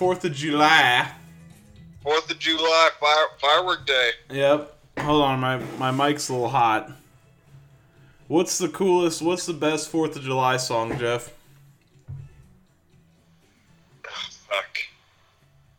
[0.00, 1.12] Fourth of July.
[2.02, 4.10] Fourth of July, fire, firework day.
[4.30, 4.74] Yep.
[5.00, 6.90] Hold on, my my mic's a little hot.
[8.26, 9.20] What's the coolest?
[9.20, 11.34] What's the best Fourth of July song, Jeff?
[14.02, 14.78] Fuck.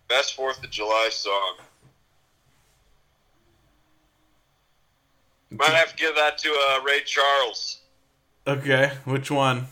[0.08, 1.56] Best Fourth of July song.
[5.50, 7.80] Might have to give that to uh, Ray Charles.
[8.46, 9.66] Okay, which one?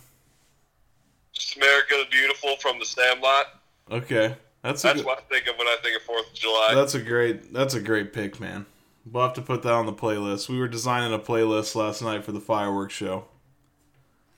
[1.33, 3.58] Just America the Beautiful from the Sandlot.
[3.91, 6.73] Okay, that's That's good, what I think of when I think of Fourth of July.
[6.75, 8.65] that's a great that's a great pick, man.
[9.11, 10.49] We'll have to put that on the playlist.
[10.49, 13.25] We were designing a playlist last night for the fireworks show.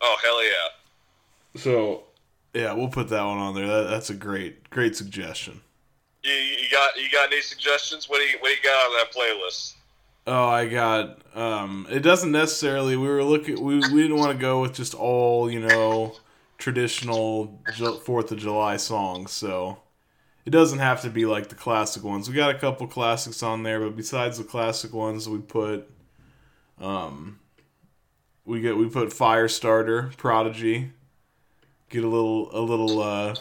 [0.02, 1.62] oh hell yeah!
[1.62, 2.04] So
[2.54, 3.68] yeah, we'll put that one on there.
[3.68, 5.62] That, that's a great great suggestion.
[6.24, 8.08] You, you got you got any suggestions?
[8.08, 9.74] What do you what do you got on that playlist?
[10.28, 11.18] Oh, I got.
[11.36, 12.96] Um, it doesn't necessarily.
[12.96, 13.62] We were looking.
[13.62, 16.16] We we didn't want to go with just all you know
[16.62, 17.60] traditional
[18.06, 19.32] Fourth of July songs.
[19.32, 19.80] So
[20.46, 22.30] it doesn't have to be like the classic ones.
[22.30, 25.90] We got a couple classics on there, but besides the classic ones, we put.
[26.80, 27.40] Um,
[28.46, 30.94] we get we put Firestarter, Prodigy.
[31.90, 33.36] Get a little a little uh,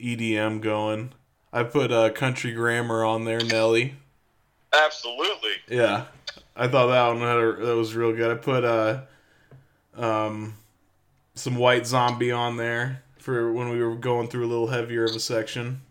[0.00, 1.12] EDM going.
[1.52, 3.94] I put uh, Country Grammar on there, Nelly.
[4.74, 5.52] Absolutely.
[5.68, 6.06] Yeah,
[6.54, 8.30] I thought that one had a, that was real good.
[8.30, 9.02] I put uh,
[9.94, 10.54] um,
[11.36, 15.14] some White Zombie on there for when we were going through a little heavier of
[15.14, 15.82] a section.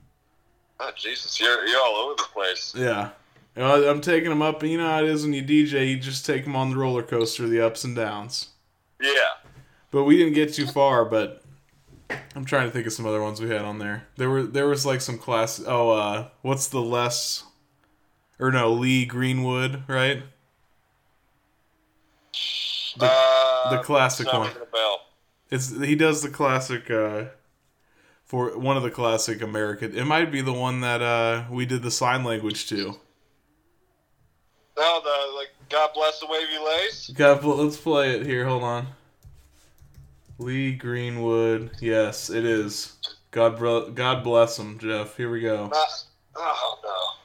[0.79, 2.73] Oh Jesus, you're you're all over the place.
[2.75, 3.11] Yeah,
[3.55, 4.61] you know, I'm taking them up.
[4.63, 7.03] You know how it is when you DJ, you just take them on the roller
[7.03, 8.49] coaster, the ups and downs.
[9.01, 9.11] Yeah.
[9.91, 11.05] But we didn't get too far.
[11.05, 11.41] But
[12.35, 14.07] I'm trying to think of some other ones we had on there.
[14.17, 15.61] There were there was like some class.
[15.65, 17.43] Oh, uh, what's the less?
[18.37, 20.23] Or no, Lee Greenwood, right?
[22.97, 24.49] The- uh, the classic one.
[25.51, 25.81] Ringing a bell.
[25.81, 27.25] It's he does the classic uh
[28.23, 29.95] for one of the classic American.
[29.95, 32.99] It might be the one that uh we did the sign language to.
[34.77, 37.11] No, the like God bless the wavy lays.
[37.15, 38.45] God, let's play it here.
[38.45, 38.87] Hold on.
[40.37, 41.71] Lee Greenwood.
[41.79, 42.97] Yes, it is.
[43.31, 45.15] God, bro- God bless him, Jeff.
[45.17, 45.67] Here we go.
[45.67, 47.15] Not, oh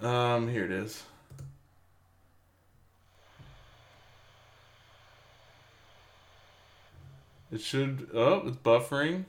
[0.00, 0.08] no.
[0.08, 1.02] Um, here it is.
[7.50, 8.08] It should.
[8.14, 9.24] Oh, it's buffering.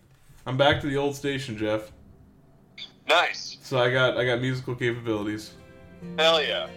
[0.45, 1.91] I'm back to the old station, Jeff.
[3.07, 3.57] Nice.
[3.61, 5.51] So I got I got musical capabilities.
[6.17, 6.67] Hell yeah.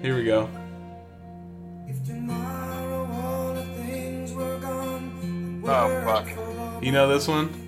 [0.00, 0.48] Here we go.
[1.86, 6.82] If tomorrow all the things were gone, Oh fuck.
[6.82, 7.58] You know this one?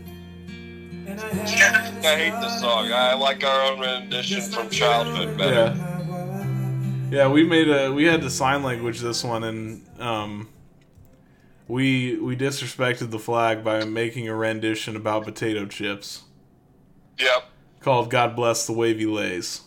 [1.07, 1.29] and I
[2.05, 2.91] I hate this song.
[2.93, 5.75] I like our own rendition from childhood better.
[5.77, 5.91] Yeah.
[7.11, 10.49] Yeah, we made a we had to sign language this one and um
[11.69, 16.23] we we disrespected the flag by making a rendition about potato chips
[17.19, 17.45] Yep.
[17.81, 19.63] called God Bless the Wavy Lays.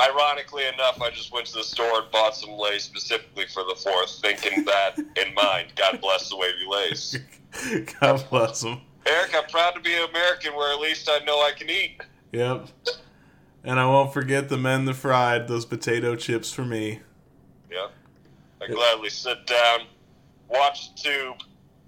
[0.00, 3.74] Ironically enough, I just went to the store and bought some lays specifically for the
[3.74, 5.72] fourth, thinking that in mind.
[5.74, 7.18] God bless the wavy lays.
[8.00, 8.80] God bless them.
[9.06, 12.00] Eric, I'm proud to be an American where at least I know I can eat.
[12.30, 12.68] Yep.
[13.64, 17.00] And I won't forget the men that fried those potato chips for me.
[17.68, 17.90] Yep.
[18.62, 19.80] I gladly sit down,
[20.48, 21.36] watch the tube,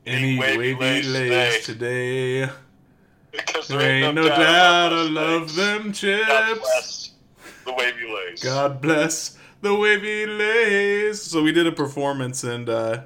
[0.06, 2.40] Any wavy, lace lays today.
[2.46, 2.52] today.
[3.32, 6.26] because There ain't no doubt I love them chips.
[6.26, 7.10] God bless
[7.64, 8.42] the wavy lace.
[8.42, 11.20] God bless the wavy lays.
[11.22, 13.02] So we did a performance and uh,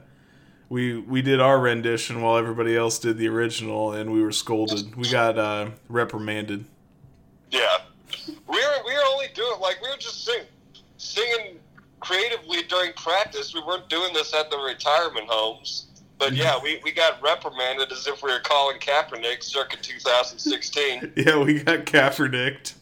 [0.68, 4.96] we we did our rendition while everybody else did the original, and we were scolded.
[4.96, 6.64] We got uh, reprimanded.
[7.50, 7.78] Yeah.
[8.26, 10.42] We were we were only doing like we were just sing,
[10.96, 11.53] singing
[12.04, 13.54] creatively during practice.
[13.54, 15.86] We weren't doing this at the retirement homes.
[16.18, 21.12] But yeah, we, we got reprimanded as if we were calling Kaepernick circa 2016.
[21.16, 22.74] Yeah, we got Kaepernicked.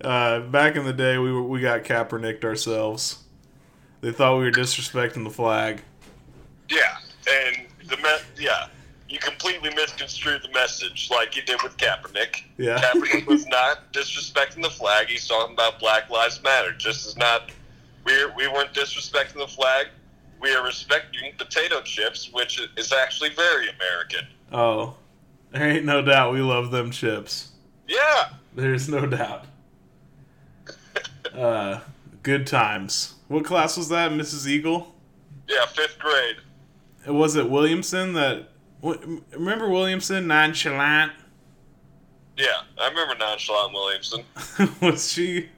[0.00, 3.22] Uh, back in the day, we were, we got Kaepernicked ourselves.
[4.02, 5.80] They thought we were disrespecting the flag.
[6.68, 8.66] yeah, and the me- yeah,
[9.08, 12.42] you completely misconstrued the message like you did with Kaepernick.
[12.58, 12.78] Yeah.
[12.80, 15.06] Kaepernick was not disrespecting the flag.
[15.08, 16.72] He's talking about Black Lives Matter.
[16.72, 17.50] Just as not,
[18.04, 19.86] we we weren't disrespecting the flag.
[20.40, 24.26] We are respecting potato chips, which is actually very American.
[24.52, 24.96] Oh,
[25.52, 27.52] there ain't no doubt we love them chips.
[27.88, 29.46] Yeah, There's no doubt.
[31.34, 31.80] Uh,
[32.22, 33.14] good times.
[33.28, 34.46] What class was that, Mrs.
[34.46, 34.94] Eagle?
[35.48, 36.36] yeah, fifth grade.
[37.06, 38.48] Was it Williamson that?
[38.82, 41.12] Remember Williamson, nonchalant?
[42.36, 44.24] Yeah, I remember Nonchalant Williamson.
[44.82, 45.48] was she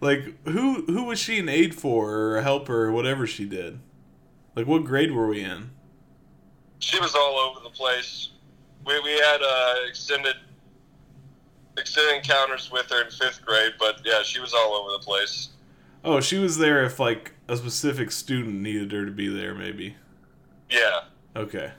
[0.00, 0.84] like who?
[0.86, 3.80] Who was she an aide for or a helper or whatever she did?
[4.56, 5.70] Like what grade were we in?
[6.82, 8.30] she was all over the place.
[8.86, 10.36] We we had uh, extended
[11.76, 15.50] extended encounters with her in fifth grade, but yeah, she was all over the place.
[16.02, 19.96] Oh, she was there if like a specific student needed her to be there, maybe.
[20.70, 21.00] Yeah,
[21.36, 21.70] Okay.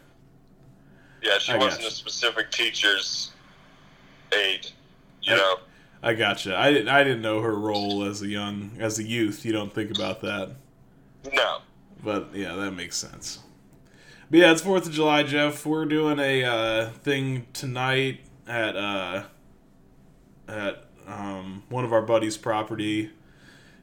[1.24, 3.32] yeah, she I wasn't a specific teacher's
[4.34, 4.68] aide.
[5.24, 5.56] You I- know,
[6.04, 6.58] I gotcha.
[6.58, 6.90] I didn't.
[6.90, 9.46] I didn't know her role as a young, as a youth.
[9.46, 10.52] You don't think about that,
[11.34, 11.60] no.
[12.04, 13.40] but yeah, that makes sense.
[14.32, 15.66] But yeah, it's Fourth of July, Jeff.
[15.66, 19.24] We're doing a uh, thing tonight at uh,
[20.48, 23.12] at um, one of our buddies' property.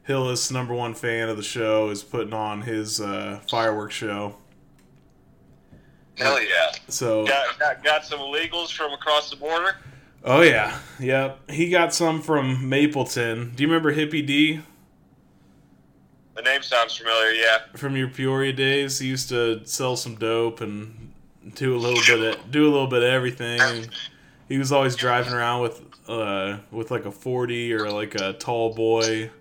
[0.03, 4.35] Hillis, number one fan of the show, is putting on his uh, fireworks show.
[6.17, 6.71] Hell yeah.
[6.89, 9.77] So Got, got got some illegals from across the border.
[10.23, 11.49] Oh yeah, yep.
[11.49, 13.53] He got some from Mapleton.
[13.55, 14.59] Do you remember Hippie D
[16.35, 17.31] The name sounds familiar.
[17.31, 17.59] Yeah.
[17.75, 18.99] from your Peoria days?
[18.99, 21.13] He used to sell some dope and
[21.55, 23.87] do a little bit of do a little bit of everything.
[24.49, 28.73] He was always driving around with uh with like a forty or like a tall
[28.73, 29.31] boy.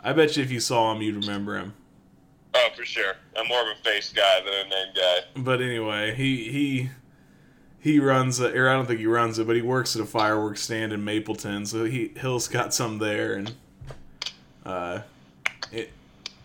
[0.00, 1.74] I bet you if you saw him, you'd remember him.
[2.54, 3.14] Oh, for sure.
[3.36, 5.18] I'm more of a face guy than a name guy.
[5.36, 6.90] But anyway, he he
[7.82, 10.06] he runs a, or I don't think he runs it, but he works at a
[10.06, 11.66] fireworks stand in Mapleton.
[11.66, 13.52] So he Hill's got some there, and
[14.64, 15.00] uh,
[15.72, 15.90] it,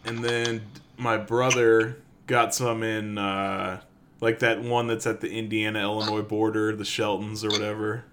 [0.04, 0.64] and then
[0.98, 3.82] my brother got some in uh,
[4.20, 8.04] like that one that's at the Indiana Illinois border, the Sheltons or whatever.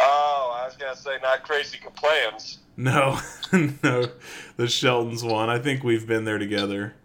[0.00, 2.58] Oh, I was gonna say not crazy complaints.
[2.76, 3.20] No,
[3.52, 4.08] no,
[4.56, 5.48] the Sheltons one.
[5.48, 6.96] I think we've been there together.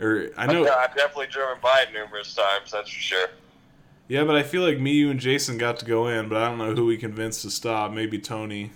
[0.00, 0.64] Or I know.
[0.64, 2.70] Yeah, I've definitely driven by it numerous times.
[2.70, 3.28] That's for sure.
[4.08, 6.48] Yeah, but I feel like me, you, and Jason got to go in, but I
[6.48, 7.92] don't know who we convinced to stop.
[7.92, 8.72] Maybe Tony.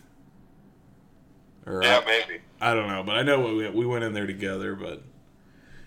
[1.67, 2.41] Or Yeah, I, maybe.
[2.61, 4.75] I don't know, but I know we we went in there together.
[4.75, 5.03] But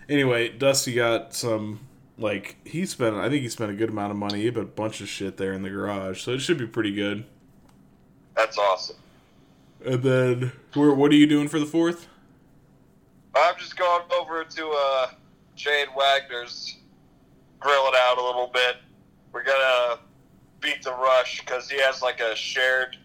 [0.08, 1.80] anyway, Dusty got some
[2.16, 3.16] like he spent.
[3.16, 4.42] I think he spent a good amount of money.
[4.42, 6.94] He put a bunch of shit there in the garage, so it should be pretty
[6.94, 7.24] good.
[8.36, 8.96] That's awesome.
[9.84, 12.06] And then, where, what are you doing for the fourth?
[13.34, 15.10] I'm just going over to uh,
[15.56, 16.76] Jane Wagner's,
[17.58, 18.76] grill it out a little bit.
[19.32, 20.00] We're gonna
[20.60, 22.96] beat the rush because he has like a shared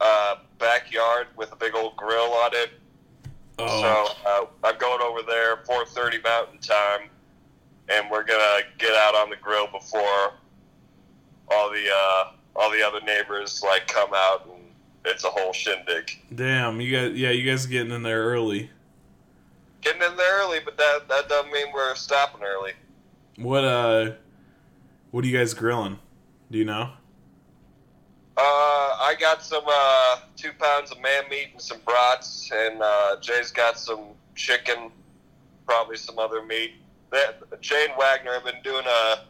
[0.00, 2.70] uh, backyard with a big old grill on it.
[3.58, 7.08] Oh, So uh, I'm going over there 4:30 Mountain Time,
[7.88, 10.32] and we're gonna get out on the grill before
[11.50, 14.62] all the uh, all the other neighbors like come out, and
[15.04, 16.10] it's a whole shindig.
[16.34, 16.80] damn!
[16.80, 18.70] You guys, yeah, you guys are getting in there early.
[19.80, 22.72] Getting in there early, but that that doesn't mean we're stopping early.
[23.38, 24.12] What uh,
[25.10, 25.98] what are you guys grilling?
[26.50, 26.90] Do you know?
[28.36, 28.40] Uh,
[29.00, 33.50] I got some uh, two pounds of man meat and some brats, and uh, Jay's
[33.50, 34.90] got some chicken,
[35.66, 36.72] probably some other meat.
[37.10, 39.20] That Jane Wagner have been doing a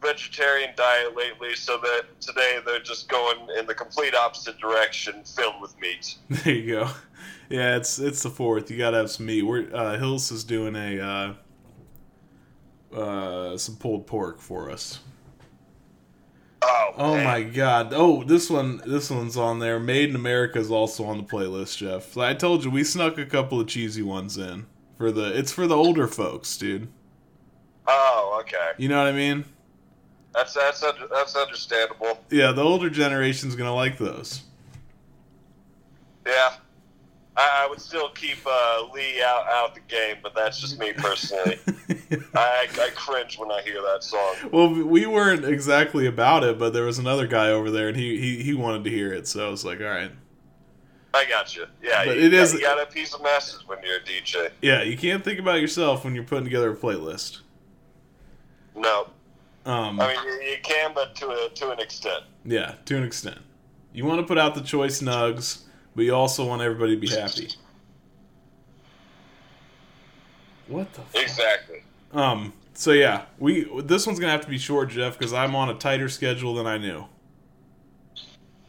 [0.00, 5.60] vegetarian diet lately, so that today they're just going in the complete opposite direction, filled
[5.60, 6.16] with meat.
[6.44, 6.90] There you go.
[7.48, 8.70] Yeah, it's it's the fourth.
[8.70, 9.42] You gotta have some meat.
[9.42, 11.36] We're uh, Hills is doing a
[12.94, 15.00] uh, some pulled pork for us.
[16.62, 17.24] Oh, Oh man.
[17.24, 17.92] my god!
[17.94, 19.80] Oh, this one this one's on there.
[19.80, 22.16] Made in America is also on the playlist, Jeff.
[22.18, 24.66] I told you we snuck a couple of cheesy ones in
[24.98, 25.36] for the.
[25.38, 26.88] It's for the older folks, dude.
[27.86, 28.72] Oh, okay.
[28.76, 29.44] You know what I mean?
[30.34, 30.80] That's that's
[31.10, 32.18] that's understandable.
[32.30, 34.42] Yeah, the older generation's gonna like those.
[36.26, 36.54] Yeah.
[37.40, 40.92] I, I would still keep uh, Lee out out the game, but that's just me
[40.92, 41.58] personally.
[42.34, 44.34] I, I cringe when I hear that song.
[44.52, 48.18] Well, we weren't exactly about it, but there was another guy over there, and he,
[48.18, 50.10] he, he wanted to hear it, so I was like, all right.
[51.12, 51.66] I got you.
[51.82, 54.50] Yeah, But you, it is- You got a piece of message when you're a DJ.
[54.62, 57.40] Yeah, you can't think about yourself when you're putting together a playlist.
[58.76, 59.08] No,
[59.66, 62.24] Um, I mean you, you can, but to a to an extent.
[62.44, 63.38] yeah, to an extent.
[63.92, 65.62] You want to put out the choice nugs,
[65.94, 67.48] but you also want everybody to be happy.
[70.68, 71.00] What the?
[71.00, 71.82] F- Exactly.
[72.12, 72.52] um.
[72.74, 75.74] So yeah, we this one's gonna have to be short, Jeff, because I'm on a
[75.74, 77.04] tighter schedule than I knew.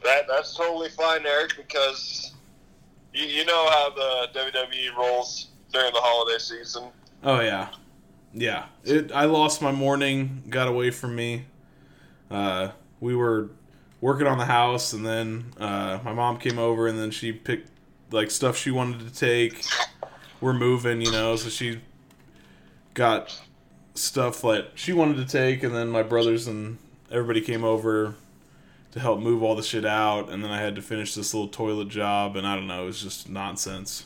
[0.04, 2.34] That that's totally fine, Eric, because
[3.14, 6.90] you, you know how the WWE rolls during the holiday season.
[7.24, 7.70] Oh yeah,
[8.34, 8.66] yeah.
[8.84, 9.12] It.
[9.14, 10.44] I lost my morning.
[10.50, 11.46] Got away from me.
[12.30, 13.52] Uh, we were
[14.02, 17.70] working on the house, and then uh, my mom came over, and then she picked
[18.12, 19.64] like stuff she wanted to take.
[20.42, 21.80] We're moving, you know, so she
[22.94, 23.40] got
[23.94, 26.78] stuff that she wanted to take, and then my brothers and
[27.12, 28.16] everybody came over
[28.92, 31.48] to help move all the shit out, and then I had to finish this little
[31.48, 34.06] toilet job, and I don't know, it was just nonsense.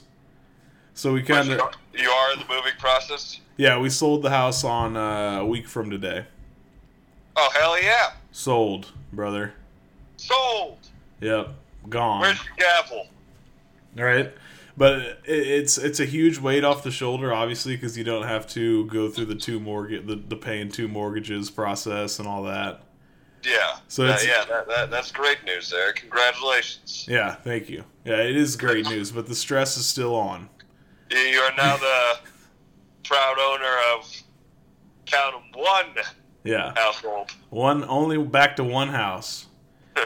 [0.93, 1.59] So we kind of
[1.93, 3.39] you are in the moving process.
[3.57, 6.25] yeah, we sold the house on uh, a week from today.
[7.35, 8.13] Oh hell yeah!
[8.31, 9.53] Sold, brother.
[10.17, 10.77] Sold.
[11.21, 11.49] Yep,
[11.89, 12.21] gone.
[12.21, 13.07] Where's the gavel?
[13.95, 14.33] right?
[14.77, 18.85] But it's it's a huge weight off the shoulder, obviously, because you don't have to
[18.87, 22.81] go through the two mortgage, the, the paying two mortgages process and all that.
[23.43, 23.77] Yeah.
[23.87, 25.93] So Uh, yeah, that, that, that's great news there.
[25.93, 27.05] Congratulations.
[27.07, 27.85] Yeah, thank you.
[28.03, 30.49] Yeah, it is great news, but the stress is still on.
[31.11, 32.17] You- are now the
[33.03, 34.11] proud owner of
[35.05, 36.03] count 'em one
[36.43, 37.31] Yeah, household.
[37.49, 39.45] one only back to one house.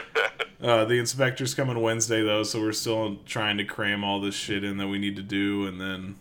[0.62, 4.62] Uh, the inspector's coming Wednesday though, so we're still trying to cram all this shit
[4.62, 6.16] in that we need to do, and then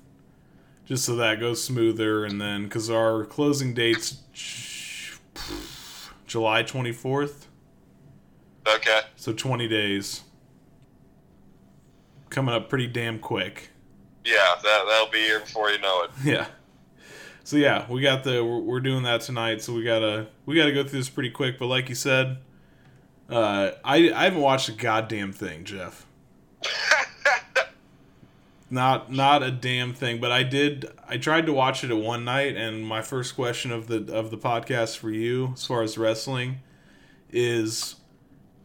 [0.86, 5.18] just so that goes smoother, and then because our closing date's J-
[6.26, 7.50] July twenty fourth.
[8.66, 9.02] okay.
[9.18, 10.22] So 20 days.
[12.30, 13.72] Coming up pretty damn quick.
[14.24, 16.12] Yeah, that, that'll be here before you know it.
[16.24, 16.46] Yeah.
[17.44, 20.56] So yeah, we got the we're, we're doing that tonight, so we got to we
[20.56, 22.38] got to go through this pretty quick, but like you said,
[23.30, 26.06] uh I I haven't watched a goddamn thing, Jeff.
[28.72, 32.24] Not not a damn thing, but I did I tried to watch it at one
[32.24, 35.98] night and my first question of the of the podcast for you as far as
[35.98, 36.60] wrestling
[37.32, 37.96] is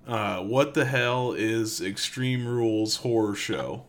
[0.06, 3.84] uh what the hell is Extreme Rules horror show?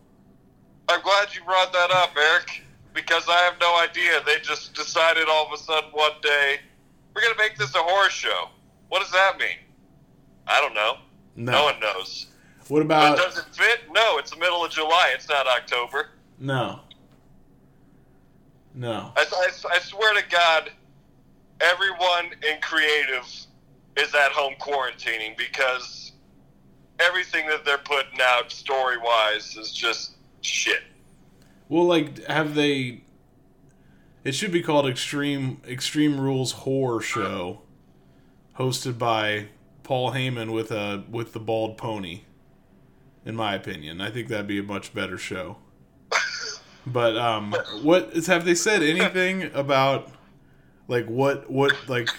[0.88, 2.62] I'm glad you brought that up, Eric,
[2.94, 4.22] because I have no idea.
[4.26, 6.60] They just decided all of a sudden one day,
[7.14, 8.50] we're going to make this a horror show.
[8.90, 9.58] What does that mean?
[10.48, 10.98] I don't know.
[11.36, 11.52] No.
[11.52, 12.28] No one knows.
[12.68, 13.82] What But about does it fit?
[13.92, 15.12] No, it's the middle of July.
[15.14, 16.10] It's not October.
[16.40, 16.80] No.
[18.74, 19.12] No.
[19.16, 20.72] I, I, I swear to God,
[21.62, 23.26] everyone in creative
[23.98, 26.12] is at home quarantining because
[27.00, 30.84] everything that they're putting out story wise is just shit.
[31.70, 33.02] Well, like, have they?
[34.24, 37.62] It should be called Extreme Extreme Rules Horror Show,
[38.58, 39.48] hosted by
[39.86, 42.22] Paul Heyman with a with the bald pony.
[43.24, 45.58] In my opinion, I think that'd be a much better show.
[46.86, 50.12] But um, what is have they said anything about
[50.88, 52.10] like what what like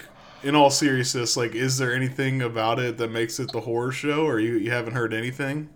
[0.42, 4.24] in all seriousness like is there anything about it that makes it the horror show
[4.24, 5.68] or you, you haven't heard anything?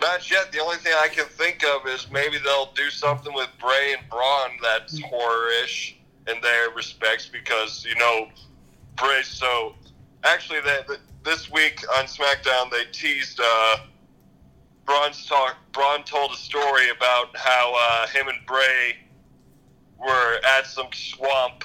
[0.00, 0.50] Not yet.
[0.50, 4.08] The only thing I can think of is maybe they'll do something with Bray and
[4.08, 8.28] Braun that's horror-ish in their respects because you know
[8.96, 9.74] Bray's so.
[10.24, 10.86] Actually, that
[11.24, 13.40] this week on SmackDown they teased.
[13.42, 13.76] Uh,
[14.84, 15.56] Braun's talk.
[15.72, 18.96] Braun told a story about how uh, him and Bray
[19.98, 21.64] were at some swamp.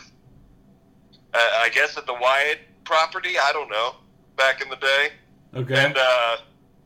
[1.33, 3.35] Uh, I guess at the Wyatt property.
[3.41, 3.95] I don't know.
[4.37, 5.09] Back in the day.
[5.55, 5.85] Okay.
[5.85, 6.37] And uh,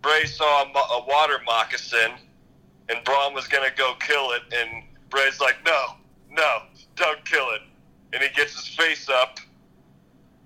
[0.01, 2.11] Bray saw a, mo- a water moccasin,
[2.87, 5.95] and Braun was gonna go kill it, and Bray's like, "No,
[6.29, 6.59] no,
[6.95, 7.61] don't kill it."
[8.13, 9.39] And he gets his face up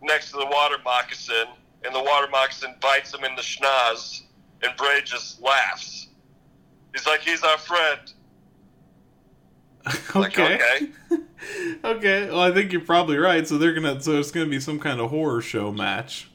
[0.03, 1.47] next to the water moccasin,
[1.83, 4.21] and the water moccasin bites him in the schnoz,
[4.61, 6.07] and Bray just laughs.
[6.93, 7.99] He's like, "He's our friend."
[10.15, 10.55] Like, okay.
[11.11, 11.23] okay.
[11.83, 12.29] okay.
[12.29, 13.45] Well, I think you're probably right.
[13.45, 13.99] So they're gonna.
[13.99, 16.29] So it's gonna be some kind of horror show match.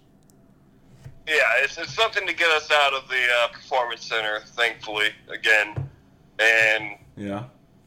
[1.28, 5.88] Yeah, it's, it's something to get us out of the uh, performance center, thankfully, again.
[6.38, 7.44] And Yeah.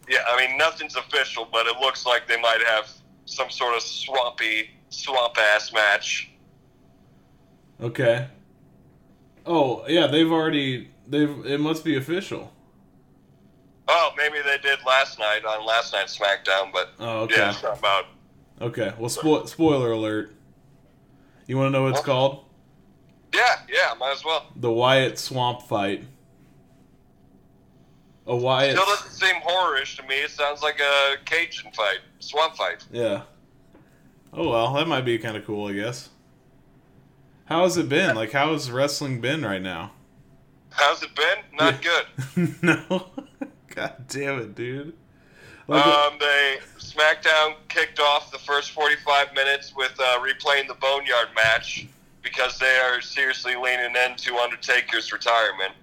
[0.08, 2.90] Yeah, I mean nothing's official, but it looks like they might have
[3.26, 6.30] some sort of swampy, swamp ass match.
[7.82, 8.28] Okay.
[9.46, 10.90] Oh yeah, they've already.
[11.08, 11.46] They've.
[11.46, 12.52] It must be official.
[13.88, 17.36] Oh, maybe they did last night on last night's SmackDown, but Oh okay.
[17.38, 18.06] yeah, it's not about.
[18.62, 18.94] Okay.
[19.00, 20.36] Well, spo- spoiler alert.
[21.48, 22.46] You want to know what it's called?
[23.34, 24.46] Yeah, yeah, might as well.
[24.56, 26.06] The Wyatt Swamp Fight.
[28.28, 28.78] A Wyatt.
[28.78, 30.16] Still doesn't seem horrorish to me.
[30.16, 32.86] It sounds like a Cajun fight, swamp fight.
[32.92, 33.24] Yeah.
[34.34, 36.10] Oh well, that might be kind of cool, I guess.
[37.46, 38.16] How has it been?
[38.16, 39.92] Like, how has wrestling been right now?
[40.70, 41.38] How's it been?
[41.54, 42.56] Not good.
[42.64, 43.08] no.
[43.76, 44.94] God damn it, dude.
[45.68, 51.30] Like, Um, they SmackDown kicked off the first 45 minutes with uh, replaying the Boneyard
[51.36, 51.88] match
[52.22, 55.74] because they are seriously leaning into Undertaker's retirement.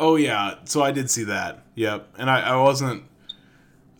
[0.00, 1.64] oh yeah, so I did see that.
[1.74, 3.04] Yep, and I, I wasn't.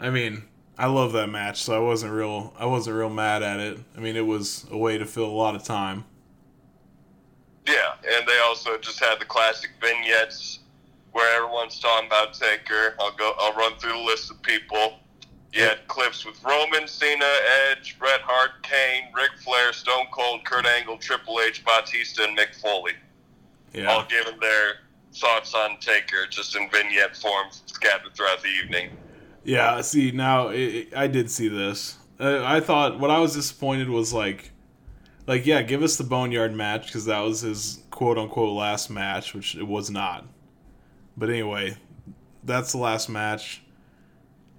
[0.00, 0.44] I mean,
[0.76, 2.52] I love that match, so I wasn't real.
[2.58, 3.78] I wasn't real mad at it.
[3.96, 6.04] I mean, it was a way to fill a lot of time.
[7.66, 10.60] Yeah, and they also just had the classic vignettes
[11.12, 12.94] where everyone's talking about Taker.
[13.00, 13.34] I'll go.
[13.38, 14.98] I'll run through the list of people.
[15.52, 17.24] You had clips with Roman, Cena,
[17.70, 22.60] Edge, Bret Hart, Kane, Ric Flair, Stone Cold, Kurt Angle, Triple H, Batista, and Mick
[22.60, 22.94] Foley,
[23.72, 23.86] Yeah.
[23.92, 24.78] all giving their
[25.14, 28.96] thoughts on Taker just in vignette form scattered throughout the evening.
[29.44, 31.96] Yeah, see now it, it- I did see this.
[32.18, 34.52] I thought what I was disappointed was like,
[35.26, 39.34] like yeah, give us the boneyard match because that was his quote unquote last match,
[39.34, 40.26] which it was not.
[41.16, 41.76] But anyway,
[42.44, 43.62] that's the last match.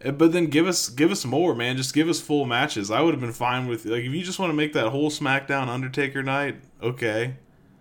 [0.03, 1.77] Uh, But then give us give us more, man.
[1.77, 2.91] Just give us full matches.
[2.91, 5.09] I would have been fine with like if you just want to make that whole
[5.09, 7.35] SmackDown Undertaker night, okay.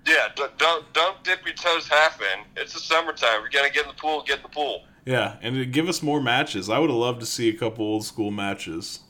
[0.06, 2.44] Yeah, don't don't dip your toes half in.
[2.56, 3.40] It's the summertime.
[3.42, 4.22] We're gonna get in the pool.
[4.26, 4.84] Get in the pool.
[5.06, 6.70] Yeah, and give us more matches.
[6.70, 9.00] I would have loved to see a couple old school matches,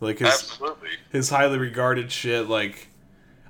[0.00, 0.88] like his Absolutely.
[1.10, 2.88] his highly regarded shit like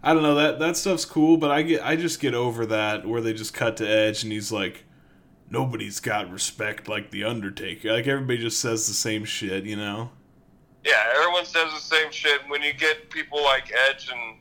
[0.03, 3.07] I don't know that that stuff's cool, but I get I just get over that
[3.07, 4.85] where they just cut to Edge and he's like
[5.51, 7.93] nobody's got respect like the Undertaker.
[7.93, 10.11] Like everybody just says the same shit, you know.
[10.85, 12.43] Yeah, everyone says the same shit.
[12.49, 14.41] When you get people like Edge and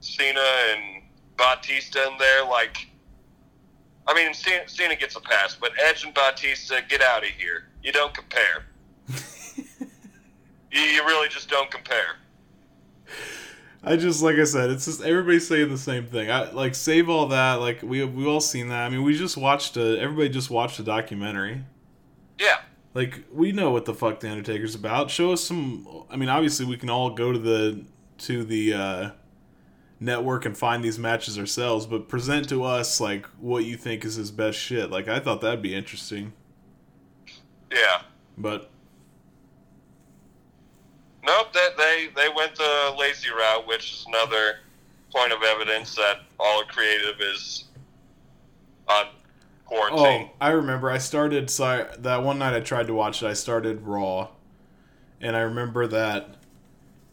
[0.00, 0.40] Cena
[0.70, 1.02] and
[1.36, 2.88] Batista in there, like,
[4.08, 7.64] I mean, Cena, Cena gets a pass, but Edge and Batista, get out of here.
[7.82, 8.66] You don't compare.
[10.70, 12.16] you, you really just don't compare.
[13.82, 16.30] I just like I said, it's just everybody's saying the same thing.
[16.30, 17.54] I like save all that.
[17.54, 18.84] Like we we all seen that.
[18.84, 21.64] I mean, we just watched a everybody just watched a documentary.
[22.38, 22.58] Yeah,
[22.94, 25.10] Like we know what the fuck the Undertaker's about.
[25.10, 26.04] Show us some.
[26.10, 27.84] I mean, obviously we can all go to the
[28.18, 29.10] to the uh,
[29.98, 34.16] network and find these matches ourselves, but present to us like what you think is
[34.16, 34.90] his best shit.
[34.90, 36.32] Like I thought that'd be interesting,
[37.70, 38.02] yeah.
[38.36, 38.70] but
[41.26, 44.58] Nope, that they they went the lazy route, which is another
[45.12, 47.64] point of evidence that all creative is
[48.88, 49.06] on
[49.64, 50.30] quarantine.
[50.30, 51.50] oh, I remember I started.
[51.50, 53.26] So I, that one night I tried to watch it.
[53.26, 54.28] I started Raw,
[55.20, 56.36] and I remember that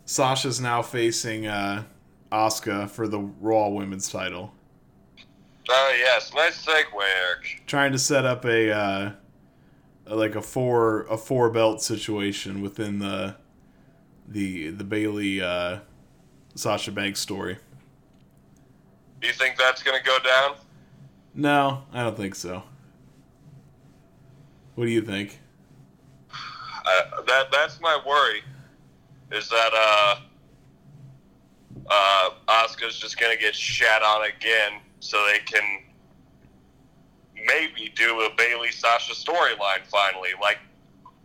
[0.06, 1.86] Sasha's now facing uh,
[2.34, 4.54] Asuka for the Raw Women's title.
[5.70, 7.62] Oh yes, nice segue, Eric.
[7.68, 9.12] trying to set up a uh,
[10.08, 13.36] like a four a four belt situation within the
[14.28, 15.80] the the Bayley uh,
[16.56, 17.58] Sasha Banks story.
[19.22, 20.56] Do you think that's gonna go down?
[21.36, 22.64] No, I don't think so.
[24.76, 25.40] What do you think?
[26.32, 28.42] Uh, that that's my worry.
[29.32, 30.16] Is that uh
[31.90, 35.84] uh Asuka's just gonna get shat on again, so they can
[37.46, 40.30] maybe do a Bayley Sasha storyline finally.
[40.42, 40.60] Like,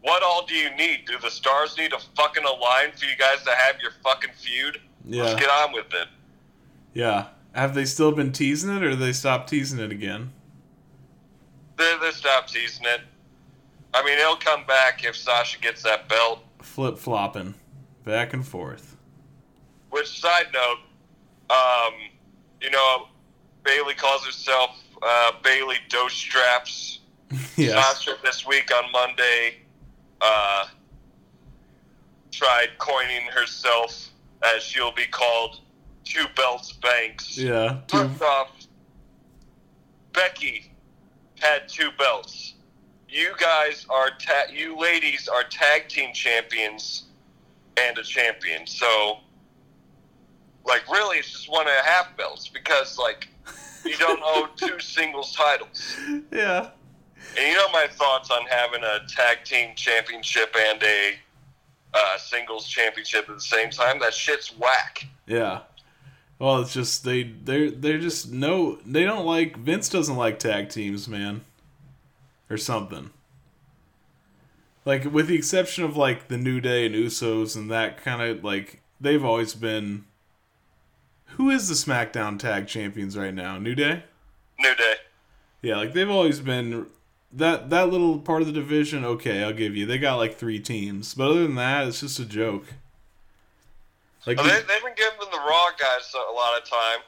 [0.02, 1.04] what all do you need?
[1.06, 4.80] Do the stars need a fucking align for you guys to have your fucking feud?
[5.04, 6.08] Yeah, Let's get on with it.
[6.94, 7.28] yeah.
[7.54, 10.32] Have they still been teasing it, or they stopped teasing it again?
[11.76, 13.00] They they stop teasing it.
[13.94, 16.40] I mean, it'll come back if Sasha gets that belt.
[16.62, 17.54] Flip flopping,
[18.04, 18.96] back and forth.
[19.90, 20.79] Which side note,
[21.51, 21.94] um,
[22.61, 23.09] you know,
[23.64, 24.70] Bayley calls herself
[25.03, 27.01] uh, Bayley Dos Straps.
[27.57, 27.72] yes.
[27.72, 29.57] Sasha this week on Monday
[30.20, 30.66] uh,
[32.31, 34.09] tried coining herself
[34.42, 35.61] as she'll be called
[36.05, 37.37] Two Belts Banks.
[37.37, 37.81] Yeah.
[37.87, 38.51] Two, First off,
[40.12, 40.72] Becky
[41.38, 42.55] had two belts.
[43.09, 47.05] You guys are ta- you ladies are tag team champions
[47.77, 48.66] and a champion.
[48.66, 49.18] So,
[50.68, 53.28] like, really, it's just one and a half belts because, like,
[53.85, 55.96] you don't own two singles titles.
[56.33, 56.70] yeah.
[57.37, 61.12] And you know my thoughts on having a tag team championship and a
[61.94, 63.98] uh, singles championship at the same time.
[64.00, 65.07] That shit's whack.
[65.26, 65.61] Yeah.
[66.38, 70.68] Well, it's just they they they're just no they don't like Vince doesn't like tag
[70.68, 71.42] teams, man.
[72.48, 73.11] Or something.
[74.85, 78.42] Like with the exception of like the New Day and Usos and that kind of
[78.42, 80.04] like they've always been
[81.36, 83.58] Who is the SmackDown tag champions right now?
[83.58, 84.02] New Day?
[84.58, 84.94] New Day.
[85.62, 86.86] Yeah, like they've always been
[87.32, 89.86] that that little part of the division, okay, I'll give you.
[89.86, 91.14] They got like 3 teams.
[91.14, 92.64] But other than that, it's just a joke.
[94.26, 97.00] Like Well, they, they've been giving the Raw guys a lot of time.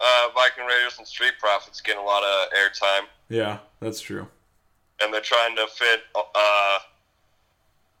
[0.00, 4.28] Uh, Viking Raiders and Street Profits getting a lot of airtime, Yeah, that's true.
[5.02, 6.78] and they're trying to fit uh,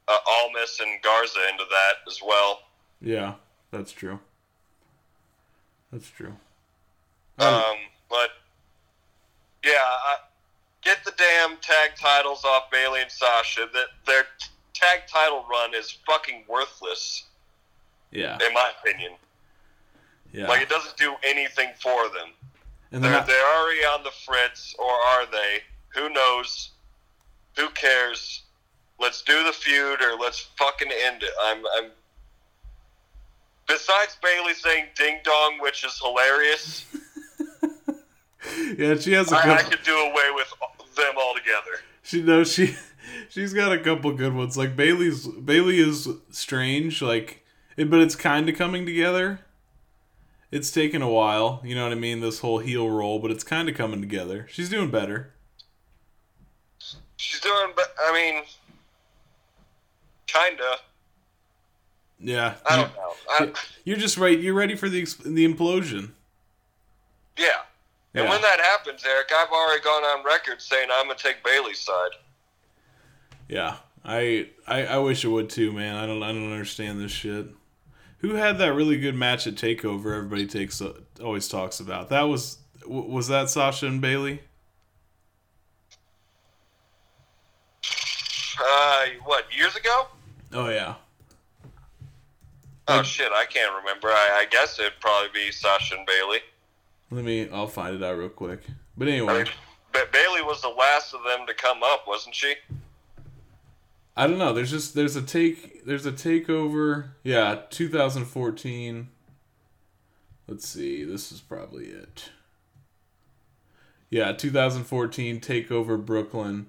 [0.08, 2.60] uh, Almas and Garza into that as well.
[3.02, 3.34] Yeah,
[3.70, 4.18] that's true.
[5.92, 6.34] That's true.
[7.38, 7.76] Um,
[8.08, 8.30] but
[9.64, 10.16] yeah, I,
[10.82, 13.66] get the damn tag titles off Bayley and Sasha.
[13.72, 14.24] That their
[14.74, 17.24] tag title run is fucking worthless,
[18.10, 19.12] yeah, in my opinion.
[20.32, 20.48] yeah.
[20.48, 22.30] Like it doesn't do anything for them.
[22.92, 25.60] and then They're, I- they're already on the fritz, or are they?
[25.94, 26.70] Who knows?
[27.56, 28.42] Who cares?
[29.00, 31.30] Let's do the feud, or let's fucking end it.
[31.42, 31.90] I'm, I'm.
[33.70, 36.84] Besides Bayley saying "ding dong," which is hilarious,
[38.76, 39.70] Yeah, she has a I, I couple.
[39.70, 40.52] could do away with
[40.96, 41.78] them altogether.
[42.02, 42.74] She knows she
[43.28, 44.56] she's got a couple good ones.
[44.56, 47.44] Like Bayley's Bayley is strange, like
[47.76, 49.40] it, but it's kind of coming together.
[50.50, 52.18] It's taken a while, you know what I mean.
[52.20, 54.46] This whole heel roll, but it's kind of coming together.
[54.50, 55.32] She's doing better.
[57.16, 58.42] She's doing, but I mean,
[60.26, 60.76] kinda.
[62.22, 63.12] Yeah, I don't know.
[63.30, 63.52] I,
[63.84, 64.38] You're just right.
[64.38, 66.10] You're ready for the the implosion.
[67.38, 67.46] yeah.
[68.12, 71.78] And when that happens, Eric, I've already gone on record saying I'm gonna take Bayley's
[71.78, 72.10] side.
[73.48, 75.96] Yeah, I, I I wish it would too, man.
[75.96, 77.46] I don't I don't understand this shit.
[78.18, 80.14] Who had that really good match at Takeover?
[80.14, 80.82] Everybody takes
[81.22, 82.10] always talks about.
[82.10, 84.40] That was was that Sasha and Bayley?
[88.62, 90.08] Uh, what years ago?
[90.52, 90.96] Oh yeah,
[92.90, 94.08] Oh shit, I can't remember.
[94.08, 96.38] I, I guess it'd probably be Sasha and Bayley.
[97.10, 97.48] let me.
[97.50, 98.60] I'll find it out real quick.
[98.96, 99.46] But I anyway, mean,
[99.92, 102.54] but Bayley was the last of them to come up, wasn't she?
[104.16, 104.52] I don't know.
[104.52, 107.10] There's just there's a take there's a takeover.
[107.22, 109.08] Yeah, 2014.
[110.48, 111.04] Let's see.
[111.04, 112.30] This is probably it.
[114.10, 116.66] Yeah, 2014 takeover Brooklyn.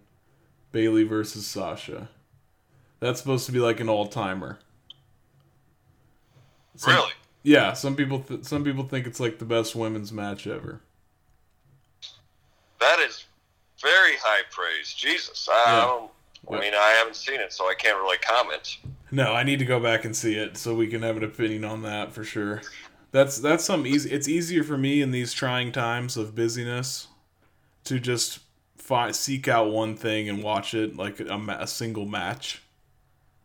[0.72, 2.10] Bayley versus Sasha.
[3.00, 4.60] That's supposed to be like an all timer.
[6.88, 7.12] Really?
[7.44, 10.82] Yeah, some people th- some people think it's like the best women's match ever.
[12.80, 13.26] That is
[13.82, 14.94] very high praise.
[14.94, 15.82] Jesus, I, Yeah.
[15.86, 16.12] don't.
[16.50, 18.78] I mean, I haven't seen it, so I can't really comment.
[19.12, 21.64] No, I need to go back and see it so we can have an opinion
[21.64, 22.62] on that for sure.
[23.12, 24.10] That's that's some easy.
[24.12, 27.08] It's easier for me in these trying times of busyness
[27.84, 28.40] to just
[28.78, 32.64] fi- seek out one thing and watch it like a, a single match.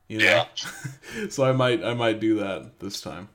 [0.08, 0.46] You know, Yeah.
[1.30, 3.28] so I might I might do that this time.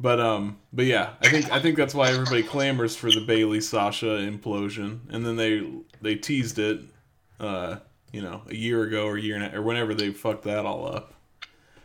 [0.00, 3.60] But um, but yeah, I think I think that's why everybody clamors for the Bayley
[3.60, 5.68] Sasha implosion, and then they
[6.00, 6.80] they teased it,
[7.40, 7.76] uh,
[8.12, 10.64] you know, a year ago or a year and a, or whenever they fucked that
[10.64, 11.14] all up,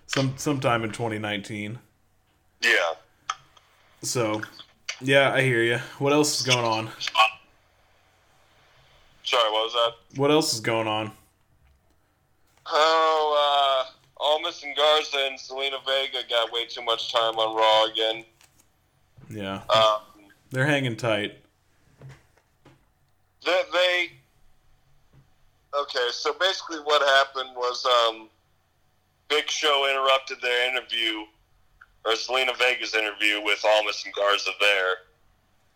[0.06, 1.80] some sometime in 2019.
[2.62, 2.72] Yeah.
[4.04, 4.42] So,
[5.02, 5.80] yeah, I hear you.
[5.98, 6.90] What else is going on?
[9.24, 10.20] Sorry, what was that?
[10.20, 11.12] What else is going on?
[12.68, 13.73] Oh, uh,
[14.34, 18.26] Almas and Garza and Zelina Vega got way too much time on Raw again.
[19.30, 20.02] Yeah, Um,
[20.50, 21.38] they're hanging tight.
[23.46, 24.12] they, they
[25.80, 26.08] okay.
[26.12, 28.28] So basically, what happened was um,
[29.30, 31.22] Big Show interrupted their interview,
[32.06, 34.96] or Zelina Vega's interview with Almas and Garza there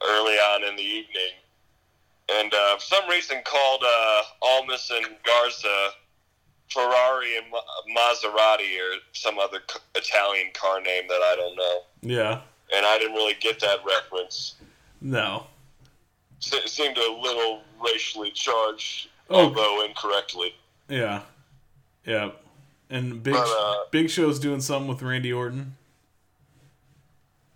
[0.04, 1.34] early on in the evening,
[2.30, 5.90] and uh, for some reason called uh, Almas and Garza
[6.70, 7.62] Ferrari and Ma-
[7.96, 9.60] Maserati or some other
[9.96, 12.42] Italian car name that I don't know, Yeah,
[12.76, 14.56] and I didn't really get that reference.
[15.02, 15.48] no.
[16.40, 19.46] It seemed a little racially charged, Oh.
[19.46, 20.54] although incorrectly.
[20.88, 21.22] Yeah,
[22.06, 22.30] yeah.
[22.92, 25.76] And Big But, uh, Big Show's doing something with Randy Orton.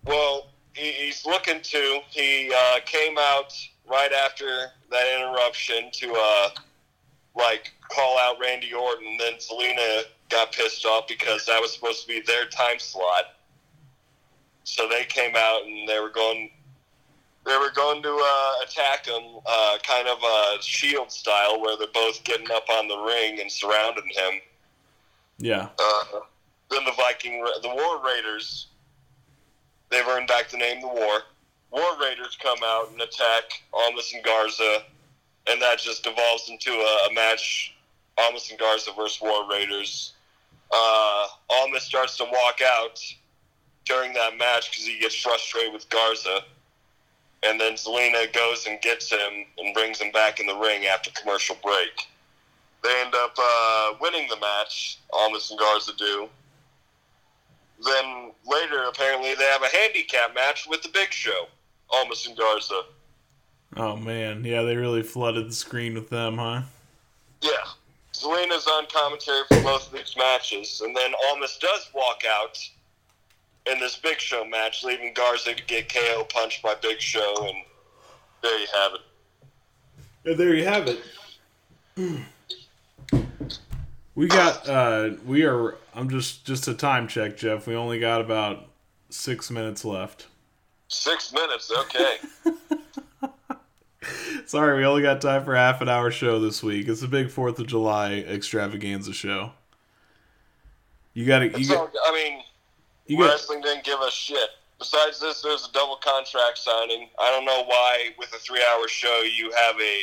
[0.04, 2.00] Well, he, he's looking to.
[2.10, 3.54] He uh, came out
[3.86, 6.50] right after that interruption to uh,
[7.34, 9.06] like call out Randy Orton.
[9.06, 13.34] And then Zelina got pissed off because that was supposed to be their time slot.
[14.64, 16.50] So they came out and they were going.
[17.44, 21.88] They were going to uh, attack him, uh, kind of uh, shield style, where they're
[21.92, 24.40] both getting up on the ring and surrounding him.
[25.38, 26.20] Yeah, Uh,
[26.70, 28.68] then the Viking, the War Raiders,
[29.90, 31.22] they've earned back the name the War.
[31.72, 34.84] War Raiders come out and attack Almas and Garza,
[35.48, 37.74] and that just devolves into a, a match:
[38.18, 40.14] Almas and Garza versus War Raiders.
[40.72, 43.00] Uh, Almas starts to walk out
[43.84, 46.40] during that match because he gets frustrated with Garza,
[47.42, 51.10] and then Zelina goes and gets him and brings him back in the ring after
[51.10, 52.08] commercial break.
[52.82, 54.98] They end up uh, winning the match.
[55.12, 56.28] Almas and Garza do.
[57.84, 61.46] Then later, apparently, they have a handicap match with the Big Show.
[61.90, 62.82] Almas and Garza.
[63.76, 66.62] Oh man, yeah, they really flooded the screen with them, huh?
[67.40, 67.50] Yeah.
[68.12, 72.58] Zelina's on commentary for both of these matches, and then Almas does walk out
[73.66, 77.56] in this Big Show match, leaving Garza to get KO punched by Big Show, and
[78.42, 79.00] there you have it.
[80.24, 81.00] And there you have it.
[84.14, 87.66] We got uh we are I'm just just a time check, Jeff.
[87.66, 88.66] We only got about
[89.08, 90.26] 6 minutes left.
[90.88, 92.16] Six minutes, okay.
[94.46, 96.88] Sorry, we only got time for half an hour show this week.
[96.88, 99.52] It's a big 4th of July extravaganza show.
[101.14, 102.42] You got to so, I mean,
[103.06, 104.48] you got wrestling didn't give a shit
[104.82, 107.08] besides this, there's a double contract signing.
[107.20, 110.02] I don't know why, with a three-hour show, you have a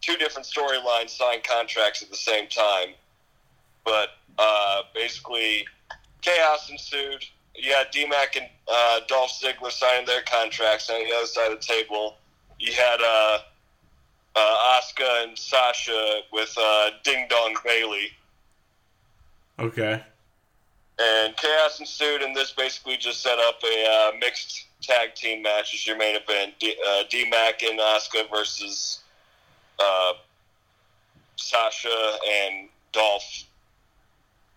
[0.00, 2.94] two different storylines sign contracts at the same time.
[3.84, 5.66] But uh, basically,
[6.22, 7.24] chaos ensued.
[7.56, 11.60] You had D-Mac and uh, Dolph Ziggler signing their contracts on the other side of
[11.60, 12.16] the table.
[12.58, 13.38] You had uh,
[14.34, 18.10] uh, Asuka and Sasha with uh, Ding Dong Bayley.
[19.58, 20.02] Okay.
[20.98, 25.74] And chaos ensued, and this basically just set up a uh, mixed tag team match
[25.74, 26.54] as your main event.
[26.58, 29.00] D, uh, D-Mac and Asuka versus
[29.78, 30.12] uh,
[31.36, 33.44] Sasha and Dolph.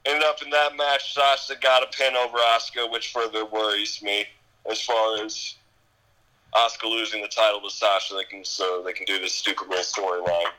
[0.06, 4.26] Ended up in that match, Sasha got a pin over Asuka, which further worries me
[4.70, 5.56] as far as
[6.56, 8.16] Asuka losing the title to Sasha.
[8.16, 10.52] They can so they can do this stupid little storyline.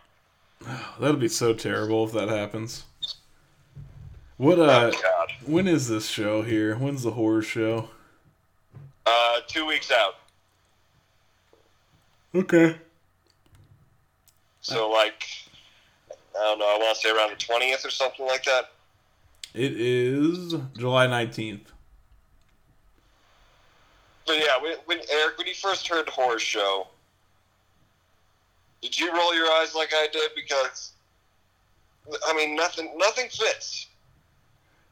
[1.01, 2.85] That'll be so terrible if that happens.
[4.37, 6.77] What uh oh when is this show here?
[6.77, 7.91] When's the horror show?
[9.05, 10.15] Uh, two weeks out.
[12.35, 12.77] Okay.
[14.61, 15.25] So like,
[16.11, 16.67] I don't know.
[16.67, 18.71] I want to say around the twentieth or something like that.
[19.53, 21.63] It is July 19th.
[24.31, 26.87] But yeah, when, when Eric, when you first heard the horror show,
[28.81, 30.31] did you roll your eyes like I did?
[30.37, 30.93] Because
[32.29, 33.89] I mean, nothing, nothing fits.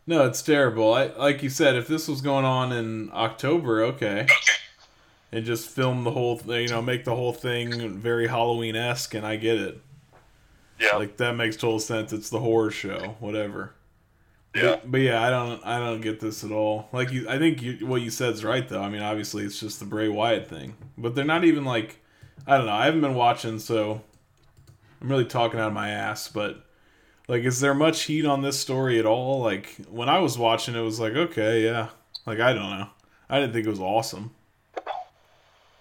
[0.08, 0.92] No, it's terrible.
[0.92, 4.26] I like you said, if this was going on in October, okay.
[5.30, 9.12] And just film the whole thing, you know, make the whole thing very Halloween esque,
[9.14, 9.78] and I get it.
[10.80, 12.12] Yeah, Like that makes total sense.
[12.12, 13.74] It's the horror show, whatever.
[14.58, 16.88] Yeah, But, but yeah, I don't, I don't get this at all.
[16.92, 18.82] Like you, I think you, what you said is right though.
[18.82, 22.00] I mean, obviously it's just the Bray Wyatt thing, but they're not even like,
[22.46, 22.72] I don't know.
[22.72, 24.02] I haven't been watching, so
[25.00, 26.28] I'm really talking out of my ass.
[26.28, 26.64] But
[27.28, 29.40] like, is there much heat on this story at all?
[29.40, 31.88] Like when I was watching, it was like, okay, yeah.
[32.26, 32.88] Like I don't know.
[33.28, 34.32] I didn't think it was awesome.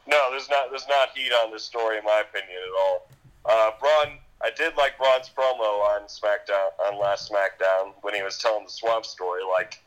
[0.09, 3.09] No, there's not, there's not heat on this story in my opinion at all.
[3.45, 8.37] Uh, Braun, I did like Braun's promo on SmackDown on last SmackDown when he was
[8.37, 9.41] telling the Swamp story.
[9.43, 9.81] Like,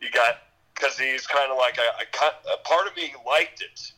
[0.00, 0.38] you got
[0.74, 3.92] because he's kind of like a, a, a part of me liked it.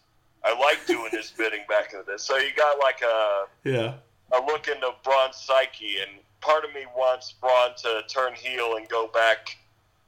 [0.45, 2.17] I liked doing his bidding back in the day.
[2.17, 3.95] So you got like a Yeah.
[4.33, 8.89] a look into Braun's psyche, and part of me wants Braun to turn heel and
[8.89, 9.59] go back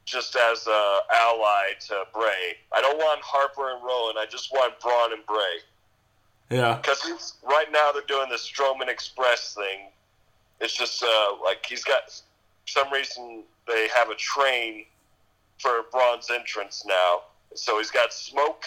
[0.05, 2.57] just as a ally to Bray.
[2.73, 4.15] I don't want Harper and Rowan.
[4.17, 5.59] I just want Braun and Bray
[6.53, 6.77] Yeah.
[6.81, 9.89] because right now they're doing the Strowman Express thing.
[10.61, 12.21] It's just uh, like he's got
[12.65, 14.85] some reason they have a train
[15.59, 17.21] for Braun's entrance now.
[17.55, 18.65] So he's got smoke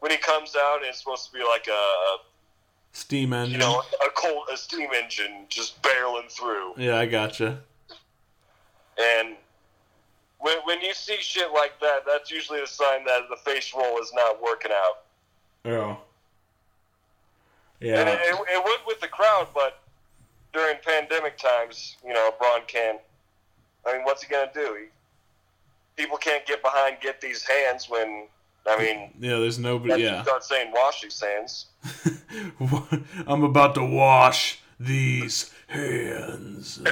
[0.00, 2.18] when he comes out, and it's supposed to be like a, a
[2.92, 3.52] Steam engine.
[3.52, 6.74] you know a cold a steam engine just barreling through.
[6.76, 7.60] yeah, I gotcha.
[8.98, 9.36] And
[10.40, 13.98] when when you see shit like that, that's usually a sign that the face roll
[14.00, 15.70] is not working out.
[15.72, 15.98] Oh.
[17.80, 18.08] And Yeah.
[18.08, 19.80] it, it, it would with the crowd, but
[20.52, 23.00] during pandemic times, you know, Braun can't.
[23.86, 24.76] I mean, what's he gonna do?
[25.96, 28.26] He, people can't get behind, get these hands when.
[28.66, 30.02] I mean, Yeah, there's nobody.
[30.02, 30.22] you Yeah.
[30.22, 31.66] start saying wash these hands.
[33.26, 36.80] I'm about to wash these hands.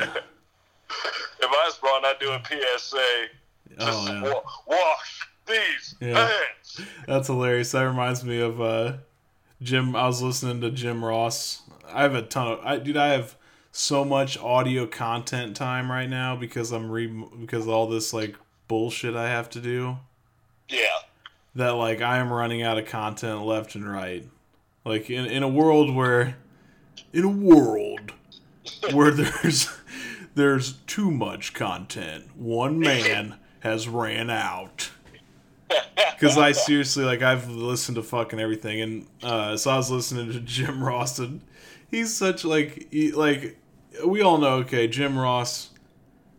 [1.41, 3.27] If I was Braun, I'd do a PSA.
[3.79, 4.23] Just Oh, yeah.
[4.23, 6.27] wa- wash these Yeah.
[6.27, 6.81] hands.
[7.07, 7.71] That's hilarious.
[7.73, 8.95] That reminds me of uh,
[9.63, 9.97] Jim.
[9.97, 11.63] I was listening to Jim Ross.
[11.93, 12.97] I have a ton of, I, dude.
[12.97, 13.37] I have
[13.73, 18.37] so much audio content time right now because I'm re because of all this like
[18.67, 19.99] bullshit I have to do.
[20.69, 20.99] Yeah.
[21.55, 24.29] That like I am running out of content left and right.
[24.85, 26.37] Like in in a world where,
[27.13, 28.13] in a world
[28.93, 29.69] where there's
[30.35, 32.37] there's too much content.
[32.37, 34.91] One man has ran out.
[36.19, 40.33] Because I seriously like I've listened to fucking everything, and uh, so I was listening
[40.33, 41.43] to Jim Ross, and
[41.91, 43.57] he's such like he, like
[44.05, 44.55] we all know.
[44.57, 45.71] Okay, Jim Ross,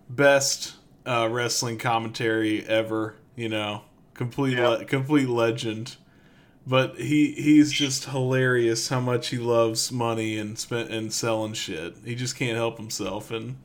[0.09, 3.15] best uh, wrestling commentary ever.
[3.35, 4.67] You know, complete Yeah.
[4.67, 5.95] le- complete legend.
[6.67, 11.95] But he he's just hilarious how much he loves money and spent and selling shit.
[12.05, 13.31] He just can't help himself.
[13.31, 13.55] And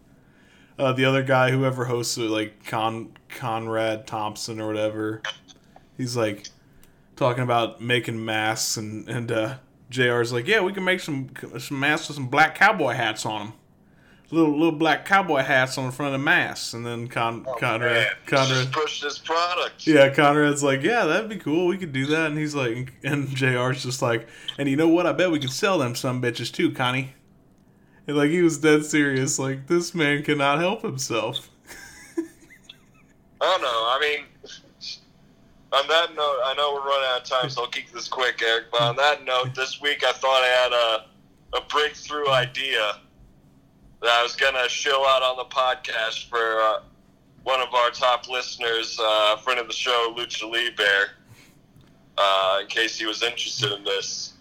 [0.78, 5.20] uh, the other guy, whoever hosts it, like Con Conrad Thompson or whatever,
[5.96, 6.48] he's like
[7.16, 9.54] talking about making masks, and and uh,
[9.90, 13.46] Jr's like, yeah, we can make some some masks with some black cowboy hats on
[13.46, 13.52] them,
[14.30, 17.92] little little black cowboy hats on the front of the masks, and then Con Conrad
[17.92, 19.86] Man, Conrad push this product.
[19.86, 21.66] yeah, Conrad's like, yeah, that'd be cool.
[21.66, 22.26] We could do that.
[22.30, 24.26] And he's like, and JR's just like,
[24.58, 25.06] and you know what?
[25.06, 27.14] I bet we could sell them some bitches too, Connie.
[28.06, 29.38] And like, he was dead serious.
[29.38, 31.50] Like, this man cannot help himself.
[33.40, 33.68] I don't know.
[33.68, 34.26] I mean,
[35.74, 38.40] On that note, I know we're running out of time, so I'll keep this quick,
[38.46, 38.66] Eric.
[38.70, 42.98] But on that note, this week I thought I had a, a breakthrough idea
[44.00, 46.82] that I was gonna show out on the podcast for uh,
[47.42, 51.10] one of our top listeners, uh, friend of the show, Lucha Libre.
[52.16, 54.34] Uh, in case he was interested in this,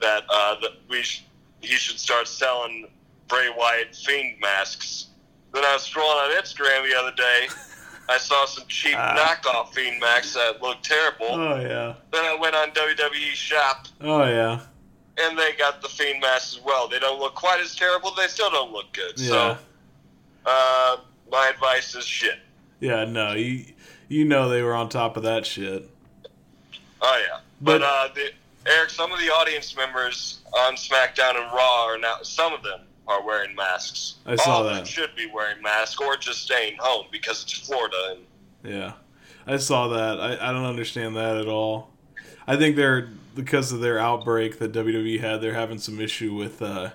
[0.00, 0.56] that uh,
[0.88, 1.24] we sh-
[1.60, 2.86] he should start selling
[3.26, 5.08] Bray Wyatt Fiend masks.
[5.52, 7.48] Then I was scrolling on Instagram the other day.
[8.08, 9.14] I saw some cheap Ah.
[9.16, 11.26] knockoff Fiend masks that looked terrible.
[11.32, 11.94] Oh yeah.
[12.10, 14.60] Then I went on WWE Shop, Oh yeah.
[15.18, 16.88] and they got the Fiend masks as well.
[16.88, 18.12] They don't look quite as terrible.
[18.14, 19.12] They still don't look good.
[19.16, 19.28] Yeah.
[19.28, 19.58] So,
[20.46, 20.96] uh,
[21.30, 22.38] my advice is shit.
[22.80, 23.04] Yeah.
[23.04, 23.64] No, you
[24.08, 25.88] you know they were on top of that shit.
[27.02, 28.30] Oh yeah, but, But- uh, the,
[28.66, 32.16] Eric, some of the audience members on SmackDown and Raw are now.
[32.22, 34.16] Some of them are wearing masks.
[34.26, 34.86] I saw All that.
[34.86, 38.92] should be wearing masks or just staying home because it's Florida and Yeah,
[39.46, 40.20] I saw that.
[40.20, 41.90] I, I don't understand that at all.
[42.46, 45.40] I think they're because of their outbreak that WWE had.
[45.40, 46.90] They're having some issue with uh,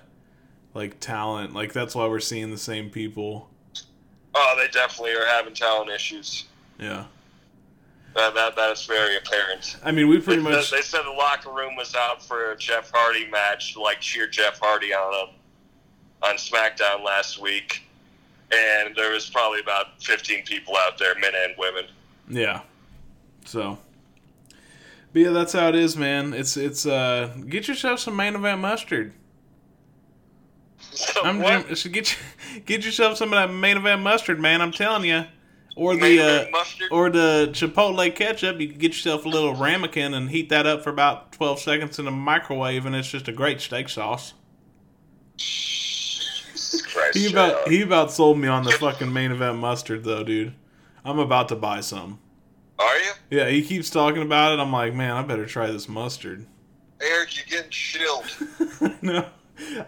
[0.72, 1.52] like talent.
[1.54, 3.48] Like that's why we're seeing the same people.
[4.34, 6.44] oh, they definitely are having talent issues.
[6.78, 7.04] Yeah,
[8.16, 9.76] That that, that is very apparent.
[9.84, 12.56] I mean we pretty they, much they said the locker room was out for a
[12.56, 15.32] Jeff Hardy match, like cheer Jeff Hardy on a,
[16.24, 17.82] on SmackDown last week,
[18.52, 21.84] and there was probably about 15 people out there, men and women.
[22.28, 22.62] yeah.
[23.46, 23.78] So,
[25.12, 26.32] but yeah, that's how it is, man.
[26.32, 29.12] It's it's uh get yourself some main event mustard.
[30.78, 31.76] So I'm what?
[31.76, 34.62] Should get you, get yourself some of that main event mustard, man.
[34.62, 35.24] I'm telling you,
[35.76, 36.60] or Main the uh,
[36.90, 38.60] or the chipotle ketchup.
[38.60, 41.98] You can get yourself a little ramekin and heat that up for about twelve seconds
[41.98, 44.34] in the microwave, and it's just a great steak sauce.
[46.82, 50.22] Jesus Christ, He about he about sold me on the fucking main event mustard though,
[50.24, 50.54] dude.
[51.04, 52.18] I'm about to buy some.
[52.78, 53.12] Are you?
[53.30, 54.60] Yeah, he keeps talking about it.
[54.60, 56.46] I'm like, man, I better try this mustard.
[57.00, 58.26] Eric, you're getting chilled.
[59.02, 59.26] no,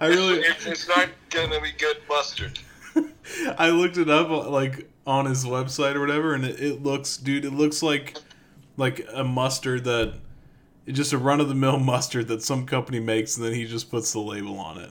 [0.01, 0.41] I really.
[0.41, 2.59] It- it's not gonna be good mustard.
[3.59, 7.45] I looked it up like on his website or whatever, and it, it looks, dude,
[7.45, 8.17] it looks like
[8.77, 10.15] like a mustard that
[10.89, 13.91] just a run of the mill mustard that some company makes, and then he just
[13.91, 14.91] puts the label on it.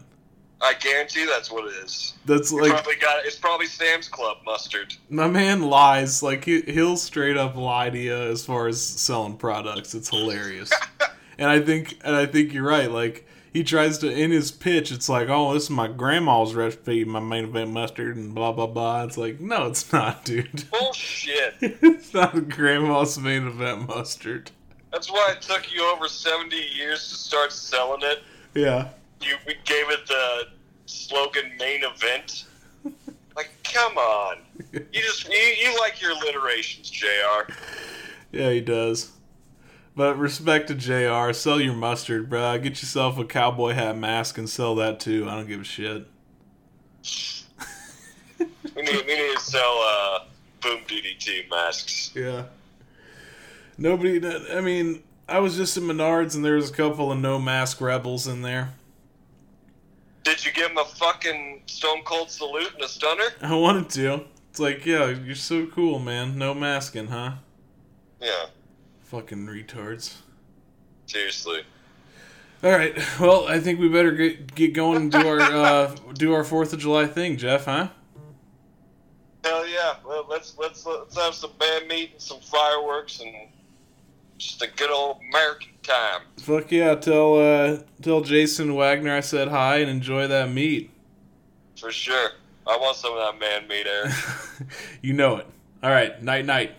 [0.65, 2.13] I guarantee that's what it is.
[2.25, 4.95] That's like probably got it's probably Sam's Club mustard.
[5.10, 6.23] my man lies.
[6.23, 9.93] Like he, he'll straight up lie to you as far as selling products.
[9.93, 10.71] It's hilarious,
[11.38, 12.89] and I think and I think you're right.
[12.89, 17.06] Like he tries to in his pitch, it's like, oh, this is my grandma's recipe,
[17.06, 19.04] my main event mustard, and blah blah blah.
[19.04, 20.69] It's like, no, it's not, dude.
[20.69, 21.54] Bullshit.
[21.62, 24.51] it's not grandma's main event mustard.
[24.91, 28.23] That's why it took you over 70 years to start selling it.
[28.56, 28.89] Yeah.
[29.21, 30.47] You we gave it the
[30.86, 32.45] slogan main event.
[33.36, 34.38] Like, come on.
[34.71, 37.52] You just you, you like your alliterations, JR.
[38.32, 39.12] Yeah, he does.
[39.95, 42.62] But respect to JR, sell your mustard, bruh.
[42.62, 45.28] Get yourself a cowboy hat mask and sell that too.
[45.30, 46.08] I don't give a shit.
[48.39, 50.19] We need we need to sell uh
[50.62, 52.12] boom DDT masks.
[52.13, 52.45] Yeah.
[53.78, 57.39] Nobody, I mean, I was just in Menards and there was a couple of no
[57.39, 58.69] mask rebels in there.
[60.25, 63.29] Did you give him a fucking stone cold salute and a stunner?
[63.41, 64.25] I wanted to.
[64.49, 66.38] It's like, yeah, you're so cool, man.
[66.38, 67.33] No masking, huh?
[68.21, 68.45] Yeah,
[69.03, 70.15] Fucking retards.
[71.05, 71.61] seriously.
[72.63, 72.97] All right.
[73.19, 76.73] Well, I think we better get get going and do our uh, do our Fourth
[76.73, 77.65] of July thing, Jeff.
[77.65, 77.89] Huh?
[79.43, 79.97] Hell yeah.
[80.03, 83.36] Well, let's let's let's have some band meat and some fireworks and
[84.39, 86.21] just a good old American time.
[86.38, 86.95] Fuck yeah!
[86.95, 90.91] Tell uh, tell Jason Wagner I said hi and enjoy that meat.
[91.79, 92.31] For sure.
[92.67, 94.11] I want some of that man meat, Eric.
[95.01, 95.47] you know it.
[95.83, 96.21] All right.
[96.23, 96.71] Night night.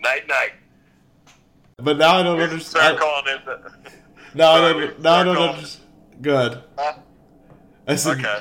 [0.00, 0.52] night night.
[1.78, 2.98] But now I don't Start understand.
[2.98, 3.72] calling in the.
[4.34, 5.00] Now I don't.
[5.00, 5.84] Now I start don't understand.
[6.22, 6.62] Good.
[6.78, 6.94] Huh?
[7.88, 8.18] I said.
[8.18, 8.38] Okay.